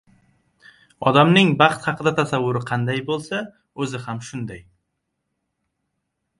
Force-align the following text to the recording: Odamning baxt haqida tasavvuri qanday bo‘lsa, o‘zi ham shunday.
Odamning 1.11 1.51
baxt 1.59 1.85
haqida 1.91 2.13
tasavvuri 2.21 2.63
qanday 2.71 3.03
bo‘lsa, 3.11 3.43
o‘zi 3.85 4.03
ham 4.09 4.25
shunday. 4.31 4.61